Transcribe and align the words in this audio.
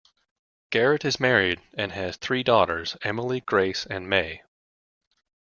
Garrett 0.71 1.05
is 1.05 1.19
married 1.19 1.61
and 1.77 1.91
has 1.91 2.17
three 2.17 2.41
daughters, 2.41 2.97
Emily, 3.03 3.39
Grace, 3.39 3.85
and 3.85 4.09
May. 4.09 4.41